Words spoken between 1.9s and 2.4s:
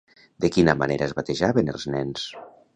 nens?